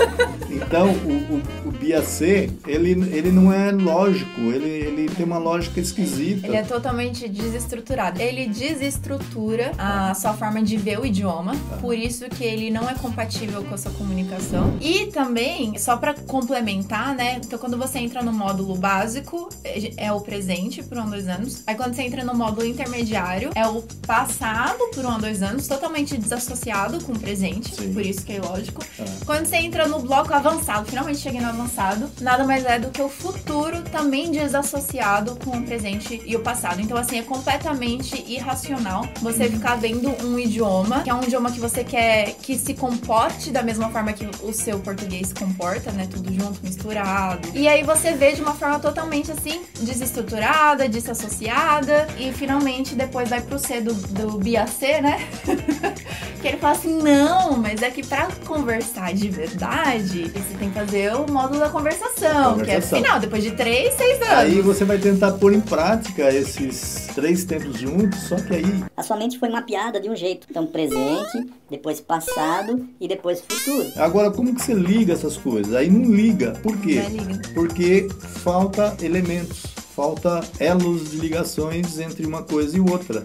Então, 0.50 0.90
o, 0.90 1.34
o, 1.36 1.42
o 1.90 2.02
BIAC, 2.02 2.50
ele, 2.66 2.90
ele 3.12 3.32
não 3.32 3.52
é 3.52 3.70
lógico, 3.72 4.40
ele, 4.40 4.68
ele 4.68 5.08
tem 5.08 5.24
uma 5.24 5.38
lógica 5.38 5.80
esquisita. 5.80 6.46
Ele 6.46 6.56
é 6.56 6.62
totalmente 6.62 7.28
desestruturado. 7.28 8.20
Ele 8.20 8.46
desestrutura 8.46 9.72
a 9.78 10.14
sua 10.14 10.34
forma 10.34 10.62
de 10.62 10.76
ver 10.76 10.98
o 11.00 11.06
idioma, 11.06 11.54
por 11.80 11.96
isso 11.96 12.28
que 12.28 12.44
ele 12.44 12.70
não 12.70 12.88
é 12.88 12.94
compatível 12.94 13.64
com 13.64 13.74
a 13.74 13.78
sua 13.78 13.92
comunicação. 13.92 14.76
E 14.80 15.06
também, 15.06 15.78
só 15.78 15.96
pra 15.96 16.14
complementar, 16.14 17.14
né? 17.14 17.40
Então, 17.44 17.58
quando 17.58 17.76
você 17.76 17.98
entra 17.98 18.22
no 18.22 18.32
módulo 18.32 18.76
básico, 18.76 19.48
é 19.64 19.80
é 19.96 20.12
o 20.12 20.20
presente 20.20 20.82
por 20.82 20.98
um 20.98 21.02
a 21.02 21.06
dois 21.06 21.28
anos. 21.28 21.62
Aí, 21.66 21.74
quando 21.74 21.94
você 21.94 22.02
entra 22.02 22.24
no 22.24 22.34
módulo 22.34 22.66
intermediário, 22.66 23.50
é 23.54 23.66
o 23.66 23.82
passado 24.06 24.78
por 24.94 25.04
um 25.04 25.10
a 25.10 25.18
dois 25.18 25.42
anos, 25.42 25.66
totalmente 25.66 26.16
desassociado 26.16 27.02
com 27.04 27.12
o 27.12 27.18
presente, 27.18 27.74
Sim. 27.74 27.92
por 27.92 28.04
isso 28.04 28.24
que 28.24 28.32
é 28.32 28.36
ilógico. 28.36 28.82
Ah. 28.98 29.04
Quando 29.24 29.46
você 29.46 29.56
entra 29.56 29.86
no 29.86 30.00
bloco 30.00 30.32
avançado, 30.32 30.86
finalmente 30.86 31.18
cheguei 31.18 31.40
no 31.40 31.48
avançado, 31.48 31.79
nada 32.20 32.44
mais 32.44 32.64
é 32.64 32.78
do 32.78 32.90
que 32.90 33.00
o 33.00 33.08
futuro 33.08 33.82
também 33.90 34.30
desassociado 34.30 35.36
com 35.36 35.58
o 35.58 35.62
presente 35.62 36.22
e 36.24 36.36
o 36.36 36.40
passado. 36.40 36.80
Então, 36.80 36.96
assim, 36.96 37.18
é 37.18 37.22
completamente 37.22 38.22
irracional 38.26 39.06
você 39.20 39.48
ficar 39.48 39.76
vendo 39.76 40.10
um 40.24 40.38
idioma, 40.38 41.02
que 41.02 41.10
é 41.10 41.14
um 41.14 41.22
idioma 41.22 41.50
que 41.50 41.60
você 41.60 41.84
quer 41.84 42.34
que 42.42 42.56
se 42.58 42.74
comporte 42.74 43.50
da 43.50 43.62
mesma 43.62 43.90
forma 43.90 44.12
que 44.12 44.28
o 44.44 44.52
seu 44.52 44.78
português 44.80 45.28
se 45.28 45.34
comporta, 45.34 45.90
né? 45.92 46.08
Tudo 46.10 46.32
junto, 46.32 46.60
misturado. 46.62 47.48
E 47.54 47.66
aí 47.68 47.82
você 47.82 48.12
vê 48.12 48.32
de 48.32 48.42
uma 48.42 48.54
forma 48.54 48.78
totalmente 48.78 49.30
assim, 49.30 49.62
desestruturada, 49.80 50.88
desassociada, 50.88 52.06
e 52.18 52.32
finalmente 52.32 52.94
depois 52.94 53.28
vai 53.28 53.40
pro 53.40 53.58
C 53.58 53.80
do, 53.80 53.94
do 53.94 54.38
BAC, 54.38 55.00
né? 55.02 55.28
que 56.40 56.48
ele 56.48 56.56
fala 56.56 56.72
assim, 56.72 57.02
não, 57.02 57.56
mas 57.56 57.82
é 57.82 57.90
que 57.90 58.04
pra 58.04 58.28
conversar 58.46 59.12
de 59.12 59.28
verdade, 59.28 60.28
você 60.28 60.56
tem 60.58 60.70
que 60.70 60.74
fazer 60.74 61.14
o 61.14 61.30
modo 61.30 61.58
da 61.60 61.68
conversação, 61.68 62.54
que 62.56 62.62
é 62.62 62.74
Conversação. 62.74 62.98
final, 62.98 63.20
depois 63.20 63.42
de 63.42 63.50
três, 63.52 63.94
seis 63.94 64.16
anos. 64.22 64.30
Aí 64.30 64.60
você 64.60 64.84
vai 64.84 64.98
tentar 64.98 65.32
pôr 65.32 65.52
em 65.52 65.60
prática 65.60 66.32
esses 66.34 67.08
três 67.14 67.44
tempos 67.44 67.78
juntos, 67.78 68.18
só 68.20 68.36
que 68.36 68.54
aí 68.54 68.84
A 68.96 69.02
sua 69.02 69.16
mente 69.16 69.38
foi 69.38 69.48
mapeada 69.48 70.00
de 70.00 70.08
um 70.08 70.16
jeito. 70.16 70.46
Então, 70.50 70.66
presente, 70.66 71.46
depois 71.70 72.00
passado 72.00 72.86
e 73.00 73.06
depois 73.06 73.40
futuro. 73.40 73.86
Agora, 73.96 74.30
como 74.30 74.54
que 74.54 74.62
você 74.62 74.74
liga 74.74 75.12
essas 75.12 75.36
coisas? 75.36 75.74
Aí 75.74 75.90
não 75.90 76.10
liga. 76.12 76.52
Por 76.62 76.76
quê? 76.78 77.02
Não 77.02 77.10
liga. 77.24 77.40
Porque 77.54 78.08
falta 78.42 78.96
elementos, 79.02 79.62
falta 79.94 80.40
elos 80.58 81.10
de 81.10 81.18
ligações 81.18 81.98
entre 81.98 82.26
uma 82.26 82.42
coisa 82.42 82.76
e 82.76 82.80
outra. 82.80 83.22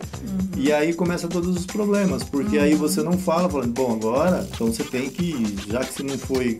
E 0.58 0.72
aí 0.72 0.94
começa 0.94 1.28
todos 1.28 1.56
os 1.56 1.66
problemas, 1.66 2.24
porque 2.24 2.58
aí 2.58 2.76
você 2.76 3.02
não 3.02 3.14
fala, 3.14 3.50
falando, 3.50 3.74
bom, 3.74 3.94
agora, 3.94 4.48
então 4.54 4.68
você 4.68 4.84
tem 4.84 5.10
que, 5.10 5.34
já 5.70 5.80
que 5.80 5.94
você 5.94 6.04
não 6.04 6.18
foi 6.18 6.58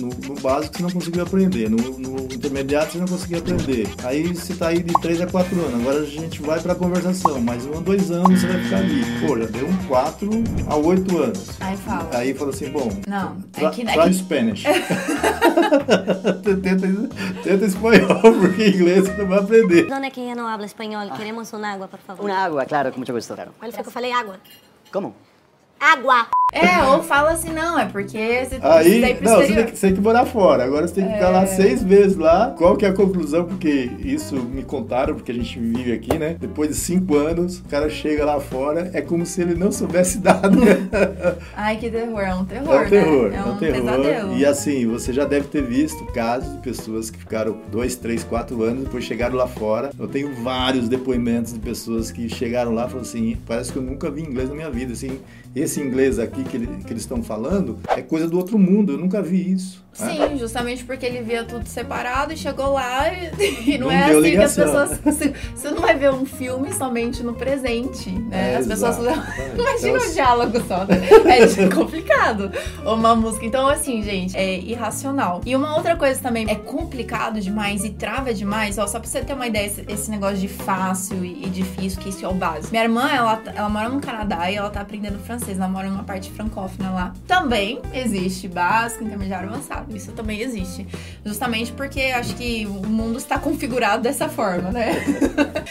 no, 0.00 0.08
no 0.08 0.40
básico, 0.40 0.76
você 0.76 0.82
não 0.82 0.90
conseguiu 0.90 1.22
aprender, 1.22 1.68
no, 1.68 1.76
no 1.76 2.24
intermediário 2.24 2.90
você 2.90 2.98
não 2.98 3.06
conseguiu 3.06 3.38
aprender. 3.38 3.88
Aí 4.04 4.34
você 4.34 4.54
tá 4.54 4.68
aí 4.68 4.82
de 4.82 4.92
3 5.00 5.20
a 5.20 5.26
4 5.26 5.60
anos, 5.60 5.74
agora 5.80 5.98
a 6.00 6.04
gente 6.06 6.42
vai 6.42 6.60
pra 6.60 6.74
conversação, 6.74 7.40
mais 7.40 7.66
um 7.66 7.78
a 7.78 7.80
dois 7.80 8.10
anos 8.10 8.40
você 8.40 8.46
vai 8.46 8.62
ficar 8.62 8.76
ali. 8.78 9.04
Pô, 9.26 9.38
já 9.38 9.46
deu 9.46 9.68
um 9.68 9.76
4 9.86 10.30
a 10.68 10.76
8 10.76 11.18
anos. 11.18 11.60
Aí 11.60 11.76
fala. 11.76 12.10
Aí 12.16 12.34
fala 12.34 12.50
assim, 12.50 12.70
bom, 12.70 12.88
Não, 13.06 13.36
é 13.54 13.60
Tra 13.60 13.70
que, 13.70 13.82
é 13.82 13.84
try 13.84 14.08
que 14.08 14.14
Spanish. 14.14 14.64
tenta, 16.62 16.86
tenta 17.42 17.64
espanhol, 17.64 18.20
porque 18.20 18.68
inglês 18.68 19.04
você 19.04 19.16
não 19.16 19.26
vai 19.28 19.38
aprender. 19.38 19.88
É 19.90 20.10
que 20.10 20.20
ella 20.20 20.34
no 20.34 20.48
habla 20.48 20.66
español. 20.66 21.08
Queremos 21.16 21.52
un 21.52 21.64
agua, 21.64 21.86
por 21.86 22.00
favor. 22.00 22.24
Una 22.24 22.44
agua, 22.44 22.64
claro, 22.64 22.90
con 22.90 23.00
mucho 23.00 23.12
gusto. 23.12 23.36
¿Cuál 23.58 23.72
fue 23.72 23.84
que 23.84 23.90
falei 23.90 24.12
agua? 24.12 24.38
¿Cómo? 24.90 25.14
Agua. 25.78 26.28
É, 26.52 26.82
ou 26.84 27.02
fala 27.02 27.30
assim, 27.32 27.50
não, 27.50 27.78
é 27.78 27.84
porque 27.86 28.18
você 28.44 28.58
Aí, 28.60 29.14
pro 29.14 29.24
não, 29.24 29.36
você 29.36 29.46
tem, 29.54 29.64
que, 29.66 29.76
você 29.78 29.86
tem 29.86 29.94
que 29.96 30.00
morar 30.00 30.26
fora. 30.26 30.64
Agora 30.64 30.86
você 30.88 30.94
tem 30.94 31.06
que 31.06 31.12
ficar 31.14 31.30
lá 31.30 31.46
seis 31.46 31.82
meses 31.82 32.16
lá. 32.16 32.54
Qual 32.58 32.76
que 32.76 32.84
é 32.84 32.88
a 32.88 32.92
conclusão? 32.92 33.44
Porque 33.44 33.90
isso 34.00 34.34
me 34.36 34.62
contaram, 34.62 35.14
porque 35.14 35.30
a 35.30 35.34
gente 35.34 35.58
vive 35.58 35.92
aqui, 35.92 36.18
né? 36.18 36.36
Depois 36.40 36.70
de 36.70 36.74
cinco 36.76 37.16
anos, 37.16 37.58
o 37.60 37.64
cara 37.64 37.88
chega 37.88 38.24
lá 38.24 38.40
fora, 38.40 38.90
é 38.92 39.00
como 39.00 39.24
se 39.24 39.40
ele 39.42 39.54
não 39.54 39.70
soubesse 39.70 40.18
nada. 40.24 40.50
Ai, 41.54 41.76
que 41.76 41.90
terror, 41.90 42.20
é 42.20 42.34
um 42.34 42.44
terror, 42.44 42.74
É 42.74 42.86
um 42.86 42.88
terror, 42.88 43.28
né? 43.30 43.36
é 43.36 43.38
É 43.38 43.44
um 43.44 43.52
um 43.54 43.58
terror. 43.58 43.80
pesadelo. 43.80 44.36
E 44.36 44.44
assim, 44.44 44.86
você 44.86 45.12
já 45.12 45.24
deve 45.24 45.46
ter 45.48 45.62
visto 45.62 46.04
casos 46.06 46.52
de 46.52 46.58
pessoas 46.58 47.10
que 47.10 47.18
ficaram 47.18 47.56
dois, 47.70 47.96
três, 47.96 48.24
quatro 48.24 48.62
anos, 48.62 48.84
depois 48.84 49.04
chegaram 49.04 49.36
lá 49.36 49.46
fora. 49.46 49.90
Eu 49.98 50.08
tenho 50.08 50.34
vários 50.42 50.88
depoimentos 50.88 51.52
de 51.52 51.58
pessoas 51.60 52.10
que 52.10 52.28
chegaram 52.28 52.72
lá 52.74 52.82
e 52.86 52.88
falaram 52.88 53.02
assim: 53.08 53.36
parece 53.46 53.72
que 53.72 53.78
eu 53.78 53.82
nunca 53.82 54.10
vi 54.10 54.22
inglês 54.22 54.48
na 54.48 54.54
minha 54.54 54.70
vida. 54.70 54.92
Assim, 54.92 55.20
esse 55.54 55.80
inglês 55.80 56.18
aqui 56.18 56.39
que, 56.44 56.56
ele- 56.56 56.66
que 56.84 56.92
eles 56.92 57.02
estão 57.02 57.22
falando 57.22 57.78
é 57.88 58.02
coisa 58.02 58.28
do 58.28 58.36
outro 58.36 58.58
mundo, 58.58 58.92
eu 58.92 58.98
nunca 58.98 59.20
vi 59.22 59.52
isso. 59.52 59.84
né? 59.98 60.12
Sim, 60.30 60.38
justamente 60.38 60.84
porque 60.84 61.04
ele 61.04 61.20
via 61.22 61.44
tudo 61.44 61.66
separado 61.66 62.32
e 62.32 62.36
chegou 62.36 62.72
lá 62.72 63.08
e, 63.12 63.30
e 63.74 63.78
não, 63.78 63.88
Não 63.88 63.92
é 63.92 64.04
assim 64.04 64.20
ligação. 64.20 64.64
que 64.64 64.70
as 64.70 64.88
pessoas. 64.98 65.00
Você, 65.16 65.34
você 65.54 65.70
não 65.70 65.80
vai 65.82 65.96
ver 65.96 66.10
um 66.12 66.24
filme 66.24 66.72
somente 66.72 67.22
no 67.22 67.34
presente, 67.34 68.10
né? 68.10 68.52
É, 68.52 68.56
as 68.56 68.66
pessoas. 68.66 68.98
exato. 68.98 69.20
Imagina 69.58 69.96
Então, 69.98 70.08
um 70.08 70.12
diálogo 70.12 70.60
só, 70.66 70.84
né? 70.84 71.00
É 71.60 71.68
complicado. 71.74 72.50
Uma 72.84 73.14
música. 73.14 73.44
Então, 73.44 73.66
assim, 73.66 74.02
gente, 74.02 74.36
é 74.36 74.58
irracional. 74.58 75.40
E 75.44 75.54
uma 75.56 75.76
outra 75.76 75.96
coisa 75.96 76.20
também 76.20 76.48
é 76.48 76.54
complicado 76.54 77.40
demais 77.40 77.84
e 77.84 77.90
trava 77.90 78.32
demais. 78.32 78.78
Ó, 78.78 78.86
só 78.86 78.98
pra 78.98 79.08
você 79.08 79.20
ter 79.22 79.34
uma 79.34 79.46
ideia, 79.46 79.66
esse, 79.66 79.84
esse 79.88 80.10
negócio 80.10 80.38
de 80.38 80.48
fácil 80.48 81.24
e, 81.24 81.44
e 81.46 81.50
difícil, 81.50 82.00
que 82.00 82.08
isso 82.08 82.24
é 82.24 82.28
o 82.28 82.34
básico. 82.34 82.68
Minha 82.70 82.84
irmã, 82.84 83.08
ela, 83.08 83.40
ela 83.54 83.68
mora 83.68 83.88
no 83.88 84.00
Canadá 84.00 84.50
e 84.50 84.54
ela 84.54 84.70
tá 84.70 84.80
aprendendo 84.80 85.18
francês. 85.18 85.58
Ela 85.58 85.68
mora 85.68 85.88
numa 85.90 86.04
parte 86.04 86.29
francófona 86.30 86.90
lá. 86.90 87.14
Também 87.26 87.80
existe 87.92 88.48
básico, 88.48 89.04
intermediário 89.04 89.48
avançado. 89.48 89.94
Isso 89.96 90.12
também 90.12 90.40
existe. 90.40 90.86
Justamente 91.24 91.72
porque 91.72 92.00
acho 92.00 92.34
que 92.36 92.66
o 92.66 92.86
mundo 92.86 93.18
está 93.18 93.38
configurado 93.38 94.02
dessa 94.02 94.28
forma, 94.28 94.70
né? 94.70 94.92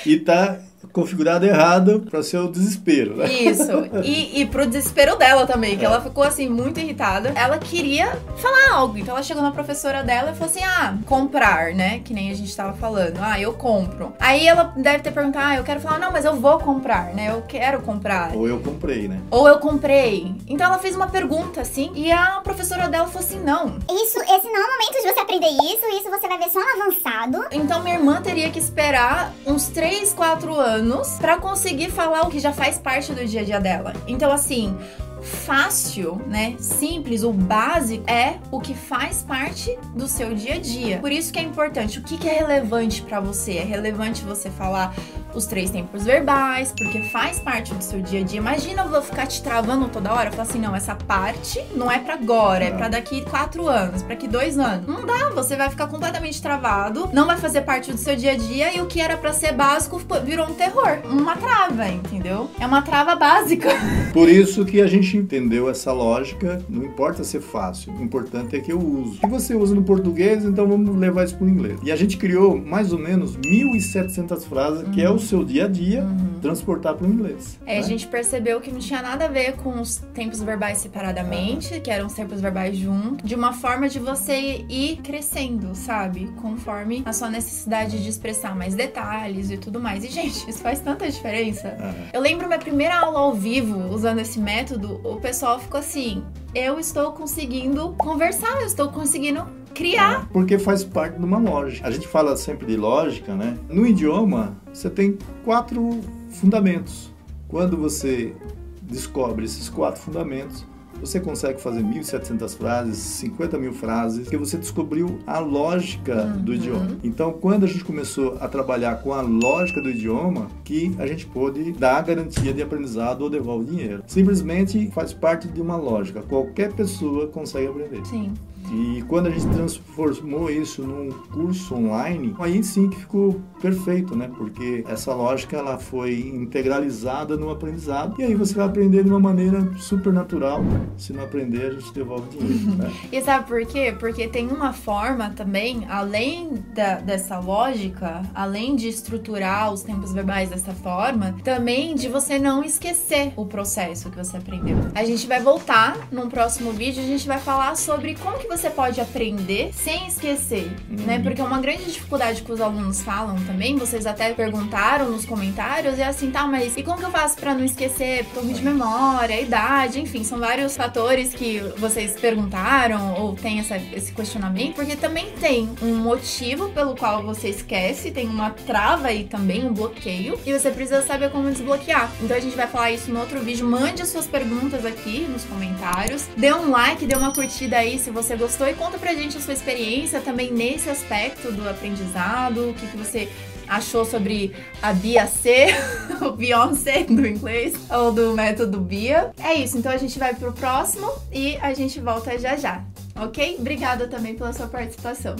E 0.05 0.17
tá 0.19 0.59
configurado 0.91 1.45
errado 1.45 2.05
para 2.09 2.23
seu 2.23 2.49
desespero, 2.49 3.17
né? 3.17 3.31
Isso. 3.31 3.71
E, 4.03 4.41
e 4.41 4.45
pro 4.45 4.65
desespero 4.65 5.15
dela 5.17 5.45
também, 5.45 5.77
que 5.77 5.85
ela 5.85 6.01
ficou 6.01 6.23
assim 6.23 6.49
muito 6.49 6.79
irritada. 6.79 7.31
Ela 7.35 7.57
queria 7.57 8.17
falar 8.37 8.73
algo. 8.73 8.97
Então 8.97 9.13
ela 9.13 9.23
chegou 9.23 9.43
na 9.43 9.51
professora 9.51 10.03
dela 10.03 10.31
e 10.31 10.33
falou 10.33 10.49
assim: 10.49 10.63
ah, 10.63 10.97
comprar, 11.05 11.73
né? 11.73 11.99
Que 11.99 12.13
nem 12.13 12.31
a 12.31 12.33
gente 12.33 12.55
tava 12.55 12.73
falando. 12.73 13.19
Ah, 13.21 13.39
eu 13.39 13.53
compro. 13.53 14.13
Aí 14.19 14.47
ela 14.47 14.73
deve 14.75 14.99
ter 15.03 15.11
perguntado: 15.11 15.45
ah, 15.45 15.55
eu 15.57 15.63
quero 15.63 15.79
falar, 15.79 15.99
não, 15.99 16.11
mas 16.11 16.25
eu 16.25 16.35
vou 16.35 16.59
comprar, 16.59 17.13
né? 17.13 17.29
Eu 17.29 17.43
quero 17.43 17.81
comprar. 17.81 18.35
Ou 18.35 18.47
eu 18.47 18.59
comprei, 18.59 19.07
né? 19.07 19.19
Ou 19.31 19.47
eu 19.47 19.59
comprei. 19.59 20.33
Então 20.47 20.67
ela 20.67 20.79
fez 20.79 20.95
uma 20.95 21.07
pergunta 21.07 21.61
assim, 21.61 21.91
e 21.95 22.11
a 22.11 22.41
professora 22.43 22.87
dela 22.87 23.07
falou 23.07 23.25
assim: 23.25 23.39
não. 23.39 23.77
Isso, 23.89 24.19
esse 24.19 24.47
não 24.47 24.61
é 24.61 24.65
o 24.65 24.71
momento 24.71 25.01
de 25.01 25.13
você 25.13 25.19
aprender 25.19 25.49
isso, 25.49 25.85
isso 25.97 26.09
você 26.09 26.27
vai 26.27 26.37
ver 26.37 26.49
só 26.49 26.59
no 26.59 26.81
avançado. 26.81 27.45
Então 27.51 27.81
minha 27.83 27.95
irmã 27.95 28.21
teria 28.21 28.49
que 28.49 28.59
esperar 28.59 29.33
uns 29.45 29.67
3, 29.67 30.13
4 30.13 30.53
anos 30.55 30.78
pra 31.19 31.37
conseguir 31.37 31.89
falar 31.89 32.21
o 32.23 32.29
que 32.29 32.39
já 32.39 32.51
faz 32.51 32.77
parte 32.77 33.13
do 33.13 33.25
dia 33.25 33.41
a 33.41 33.43
dia 33.43 33.59
dela. 33.59 33.93
Então 34.07 34.31
assim, 34.31 34.77
fácil, 35.21 36.21
né, 36.27 36.55
simples, 36.59 37.23
o 37.23 37.31
básico 37.31 38.09
é 38.09 38.37
o 38.51 38.59
que 38.59 38.73
faz 38.73 39.23
parte 39.23 39.77
do 39.95 40.07
seu 40.07 40.33
dia 40.33 40.55
a 40.55 40.59
dia. 40.59 40.99
Por 40.99 41.11
isso 41.11 41.31
que 41.31 41.39
é 41.39 41.41
importante, 41.41 41.99
o 41.99 42.03
que 42.03 42.17
que 42.17 42.27
é 42.27 42.39
relevante 42.39 43.01
pra 43.01 43.19
você? 43.19 43.57
É 43.57 43.63
relevante 43.63 44.23
você 44.23 44.49
falar 44.49 44.95
os 45.33 45.45
três 45.45 45.69
tempos 45.69 46.03
verbais, 46.03 46.73
porque 46.77 47.03
faz 47.03 47.39
parte 47.39 47.73
do 47.73 47.83
seu 47.83 48.01
dia 48.01 48.21
a 48.21 48.23
dia. 48.23 48.39
Imagina 48.39 48.83
eu 48.83 48.89
vou 48.89 49.01
ficar 49.01 49.27
te 49.27 49.41
travando 49.41 49.87
toda 49.87 50.13
hora, 50.13 50.31
falar 50.31 50.43
assim, 50.43 50.59
não, 50.59 50.75
essa 50.75 50.95
parte 50.95 51.63
não 51.75 51.91
é 51.91 51.99
pra 51.99 52.15
agora, 52.15 52.65
é 52.65 52.71
pra 52.71 52.87
daqui 52.87 53.21
quatro 53.21 53.67
anos, 53.67 54.01
pra 54.01 54.15
daqui 54.15 54.27
dois 54.27 54.57
anos. 54.57 54.87
Não 54.87 55.05
dá, 55.05 55.29
você 55.29 55.55
vai 55.55 55.69
ficar 55.69 55.87
completamente 55.87 56.41
travado, 56.41 57.09
não 57.13 57.25
vai 57.25 57.37
fazer 57.37 57.61
parte 57.61 57.91
do 57.91 57.97
seu 57.97 58.15
dia 58.15 58.31
a 58.31 58.35
dia 58.35 58.75
e 58.75 58.81
o 58.81 58.85
que 58.85 58.99
era 58.99 59.15
pra 59.17 59.33
ser 59.33 59.53
básico 59.53 60.01
virou 60.23 60.47
um 60.47 60.53
terror, 60.53 60.99
uma 61.05 61.35
trava, 61.35 61.87
entendeu? 61.87 62.49
É 62.59 62.65
uma 62.65 62.81
trava 62.81 63.15
básica. 63.15 63.69
Por 64.13 64.27
isso 64.27 64.65
que 64.65 64.81
a 64.81 64.87
gente 64.87 65.15
entendeu 65.15 65.69
essa 65.69 65.91
lógica, 65.91 66.61
não 66.67 66.83
importa 66.83 67.23
ser 67.23 67.41
fácil, 67.41 67.93
o 67.93 68.03
importante 68.03 68.55
é 68.55 68.59
que 68.59 68.71
eu 68.71 68.79
uso. 68.79 69.19
Se 69.19 69.27
você 69.27 69.55
usa 69.55 69.75
no 69.75 69.83
português, 69.83 70.43
então 70.43 70.67
vamos 70.67 70.97
levar 70.97 71.25
isso 71.25 71.35
para 71.35 71.45
o 71.45 71.49
inglês. 71.49 71.79
E 71.83 71.91
a 71.91 71.95
gente 71.95 72.17
criou 72.17 72.57
mais 72.57 72.91
ou 72.91 72.99
menos 72.99 73.37
1.700 73.37 74.41
frases, 74.45 74.87
que 74.89 75.01
é 75.01 75.09
o 75.09 75.18
seu 75.19 75.43
dia 75.43 75.65
a 75.65 75.67
dia, 75.67 76.05
transportar 76.41 76.95
para 76.95 77.07
o 77.07 77.09
inglês. 77.11 77.59
É, 77.65 77.75
né? 77.75 77.79
a 77.79 77.81
gente 77.81 78.07
percebeu 78.07 78.59
que 78.61 78.71
não 78.71 78.79
tinha 78.79 79.01
nada 79.01 79.25
a 79.25 79.27
ver 79.27 79.57
com 79.57 79.79
os 79.79 79.97
tempos 80.13 80.41
verbais 80.41 80.79
separadamente, 80.79 81.79
que 81.79 81.91
eram 81.91 82.07
os 82.07 82.13
tempos 82.13 82.41
verbais 82.41 82.77
juntos, 82.77 83.27
de 83.27 83.35
uma 83.35 83.53
forma 83.53 83.87
de 83.87 83.99
você 83.99 84.65
ir 84.69 84.97
crescendo, 84.97 85.75
sabe? 85.75 86.31
Conforme 86.41 87.03
a 87.05 87.13
sua 87.13 87.29
necessidade 87.29 88.01
de 88.01 88.09
expressar 88.09 88.55
mais 88.55 88.75
detalhes 88.75 89.51
e 89.51 89.57
tudo 89.57 89.79
mais. 89.79 90.03
E, 90.03 90.09
gente, 90.09 90.49
isso 90.49 90.59
faz 90.59 90.79
tanta 90.79 91.09
diferença. 91.09 91.77
Eu 92.13 92.21
lembro 92.21 92.47
minha 92.47 92.59
primeira 92.59 92.99
aula 92.99 93.19
ao 93.19 93.33
vivo, 93.33 93.93
usando 93.93 94.19
esse 94.19 94.39
método, 94.39 94.99
o 95.03 95.17
pessoal 95.17 95.59
ficou 95.59 95.79
assim: 95.79 96.23
eu 96.53 96.79
estou 96.79 97.11
conseguindo 97.11 97.93
conversar, 97.97 98.61
eu 98.61 98.67
estou 98.67 98.89
conseguindo 98.89 99.45
criar. 99.79 100.27
Porque 100.33 100.59
faz 100.59 100.83
parte 100.83 101.17
de 101.17 101.23
uma 101.23 101.37
lógica. 101.37 101.87
A 101.87 101.91
gente 101.91 102.05
fala 102.05 102.35
sempre 102.35 102.67
de 102.67 102.75
lógica, 102.75 103.33
né? 103.33 103.57
No 103.69 103.87
idioma, 103.87 104.57
você 104.73 104.89
tem 104.89 105.17
quatro 105.45 106.01
fundamentos. 106.29 107.13
Quando 107.47 107.77
você 107.77 108.35
descobre 108.81 109.45
esses 109.45 109.69
quatro 109.69 110.01
fundamentos, 110.01 110.65
você 110.99 111.19
consegue 111.19 111.61
fazer 111.61 111.81
1.700 111.81 112.57
frases, 112.57 112.97
50 112.97 113.57
mil 113.57 113.73
frases, 113.73 114.23
porque 114.23 114.37
você 114.37 114.57
descobriu 114.57 115.19
a 115.25 115.39
lógica 115.39 116.25
do 116.25 116.53
idioma. 116.53 116.97
Então, 117.03 117.31
quando 117.31 117.63
a 117.63 117.67
gente 117.67 117.83
começou 117.83 118.37
a 118.39 118.47
trabalhar 118.47 118.95
com 119.01 119.13
a 119.13 119.21
lógica 119.21 119.81
do 119.81 119.89
idioma, 119.89 120.47
que 120.63 120.95
a 120.99 121.07
gente 121.07 121.25
pôde 121.25 121.71
dar 121.71 121.97
a 121.97 122.01
garantia 122.01 122.53
de 122.53 122.61
aprendizado 122.61 123.21
ou 123.21 123.29
devolve 123.29 123.65
dinheiro. 123.65 124.03
Simplesmente 124.07 124.89
faz 124.91 125.13
parte 125.13 125.47
de 125.47 125.61
uma 125.61 125.75
lógica. 125.75 126.21
Qualquer 126.21 126.73
pessoa 126.73 127.27
consegue 127.27 127.67
aprender. 127.67 128.05
Sim. 128.05 128.33
E 128.71 129.03
quando 129.07 129.27
a 129.27 129.29
gente 129.31 129.47
transformou 129.47 130.49
isso 130.49 130.83
num 130.83 131.09
curso 131.33 131.73
online, 131.75 132.35
aí 132.39 132.63
sim 132.63 132.87
que 132.89 132.99
ficou 132.99 133.41
perfeito, 133.59 134.15
né? 134.15 134.29
Porque 134.37 134.83
essa 134.87 135.13
lógica 135.13 135.57
ela 135.57 135.77
foi 135.79 136.19
integralizada 136.19 137.35
no 137.35 137.49
aprendizado 137.49 138.15
e 138.19 138.23
aí 138.23 138.35
você 138.35 138.53
vai 138.53 138.65
aprender 138.65 139.03
de 139.03 139.09
uma 139.09 139.19
maneira 139.19 139.67
super 139.77 140.13
natural. 140.13 140.63
Se 140.97 141.13
não 141.13 141.23
aprender, 141.23 141.67
a 141.67 141.71
gente 141.71 141.93
devolve 141.93 142.27
o 142.27 142.39
dinheiro, 142.39 142.75
né? 142.75 142.91
E 143.11 143.21
sabe 143.21 143.47
por 143.47 143.65
quê? 143.65 143.95
Porque 143.97 144.27
tem 144.27 144.47
uma 144.47 144.73
forma 144.73 145.29
também, 145.35 145.85
além 145.89 146.63
da- 146.73 146.95
dessa 146.95 147.39
lógica, 147.39 148.21
além 148.35 148.75
de 148.75 148.87
estruturar 148.87 149.71
os 149.71 149.81
tempos 149.81 150.13
verbais 150.13 150.49
dessa 150.49 150.73
forma, 150.73 151.35
também 151.43 151.95
de 151.95 152.07
você 152.07 152.37
não 152.37 152.63
esquecer 152.63 153.33
o 153.35 153.45
processo 153.45 154.09
que 154.09 154.17
você 154.17 154.37
aprendeu. 154.37 154.77
A 154.93 155.03
gente 155.05 155.25
vai 155.27 155.39
voltar 155.41 156.07
num 156.11 156.29
próximo 156.29 156.71
vídeo, 156.71 157.01
a 157.03 157.05
gente 157.07 157.27
vai 157.27 157.39
falar 157.39 157.75
sobre 157.75 158.15
como 158.15 158.37
que 158.37 158.47
você 158.47 158.69
pode 158.69 158.99
aprender 158.99 159.71
sem 159.73 160.07
esquecer, 160.07 160.71
né? 160.89 161.19
Porque 161.19 161.41
uma 161.41 161.59
grande 161.59 161.85
dificuldade 161.85 162.41
que 162.41 162.51
os 162.51 162.61
alunos 162.61 163.01
falam 163.01 163.35
também, 163.45 163.77
vocês 163.77 164.05
até 164.05 164.33
perguntaram 164.33 165.09
nos 165.11 165.25
comentários, 165.25 165.97
é 165.99 166.05
assim, 166.05 166.29
tá, 166.31 166.45
mas 166.47 166.75
e 166.77 166.83
como 166.83 166.97
que 166.97 167.05
eu 167.05 167.11
faço 167.11 167.37
pra 167.37 167.53
não 167.53 167.63
esquecer? 167.63 168.25
Torre 168.33 168.53
de 168.53 168.63
memória, 168.63 169.39
idade, 169.39 169.99
enfim, 170.01 170.23
são 170.23 170.39
vários 170.39 170.75
fatores 170.79 171.33
que 171.33 171.59
vocês 171.75 172.13
perguntaram 172.17 173.15
ou 173.15 173.35
tem 173.35 173.59
essa, 173.59 173.75
esse 173.75 174.13
questionamento, 174.13 174.75
porque 174.75 174.95
também 174.95 175.29
tem 175.31 175.69
um 175.81 175.93
motivo 175.95 176.69
pelo 176.69 176.95
qual 176.95 177.21
você 177.21 177.49
esquece, 177.49 178.11
tem 178.11 178.25
uma 178.29 178.51
trava 178.51 179.09
aí 179.09 179.25
também, 179.25 179.65
um 179.65 179.73
bloqueio, 179.73 180.39
e 180.45 180.57
você 180.57 180.71
precisa 180.71 181.01
saber 181.01 181.31
como 181.31 181.51
desbloquear. 181.51 182.09
Então 182.21 182.37
a 182.37 182.39
gente 182.39 182.55
vai 182.55 182.65
falar 182.65 182.91
isso 182.91 183.11
no 183.11 183.19
outro 183.19 183.41
vídeo. 183.41 183.67
Mande 183.67 184.01
as 184.01 184.07
suas 184.07 184.25
perguntas 184.25 184.85
aqui 184.85 185.27
nos 185.29 185.43
comentários. 185.43 186.29
Dê 186.37 186.53
um 186.53 186.71
like, 186.71 187.05
dê 187.05 187.15
uma 187.15 187.33
curtida 187.33 187.75
aí 187.75 187.99
se 187.99 188.09
você 188.09 188.37
gostou 188.37 188.65
e 188.65 188.73
conta 188.73 188.97
pra 188.97 189.13
gente 189.13 189.35
a 189.35 189.41
sua 189.41 189.53
experiência 189.53 190.21
também 190.21 190.49
nesse 190.49 190.89
aspecto 190.89 191.51
do 191.51 191.67
aprendizado, 191.67 192.69
o 192.69 192.73
que, 192.73 192.87
que 192.87 192.95
você 192.95 193.27
achou 193.69 194.03
sobre 194.03 194.53
a 194.81 194.91
Bia 194.91 195.27
C, 195.27 195.67
o 196.21 196.31
Beyoncé 196.31 197.03
do 197.03 197.25
inglês, 197.25 197.75
ou 197.89 198.11
do 198.11 198.33
método 198.33 198.79
Bia. 198.79 199.31
É 199.41 199.53
isso, 199.53 199.77
então 199.77 199.91
a 199.91 199.97
gente 199.97 200.17
vai 200.17 200.33
pro 200.33 200.51
próximo 200.51 201.11
e 201.31 201.55
a 201.57 201.73
gente 201.73 201.99
volta 201.99 202.37
já 202.37 202.57
já. 202.57 202.83
Ok? 203.15 203.57
Obrigada 203.59 204.07
também 204.07 204.35
pela 204.35 204.51
sua 204.53 204.67
participação. 204.67 205.35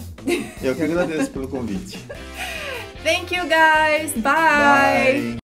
Eu 0.62 0.76
que 0.76 0.84
agradeço 0.84 1.32
pelo 1.32 1.48
convite. 1.48 1.98
Thank 3.04 3.34
you 3.34 3.44
guys. 3.44 4.12
Bye. 4.14 4.24
Bye. 4.24 5.36